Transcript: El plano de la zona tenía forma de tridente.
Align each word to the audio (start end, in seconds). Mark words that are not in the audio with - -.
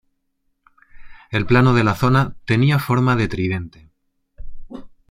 El 1.29 1.45
plano 1.45 1.75
de 1.75 1.83
la 1.83 1.93
zona 1.93 2.35
tenía 2.47 2.79
forma 2.79 3.15
de 3.15 3.27
tridente. 3.27 3.87